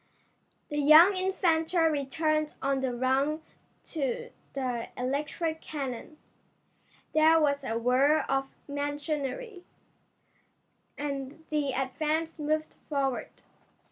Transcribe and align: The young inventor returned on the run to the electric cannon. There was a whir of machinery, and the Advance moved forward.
The 0.69 0.79
young 0.79 1.15
inventor 1.15 1.83
returned 1.91 2.55
on 2.59 2.79
the 2.79 2.91
run 2.91 3.43
to 3.83 4.31
the 4.53 4.87
electric 4.97 5.61
cannon. 5.61 6.17
There 7.13 7.39
was 7.39 7.63
a 7.63 7.77
whir 7.77 8.21
of 8.27 8.47
machinery, 8.67 9.63
and 10.97 11.45
the 11.51 11.73
Advance 11.73 12.39
moved 12.39 12.77
forward. 12.89 13.29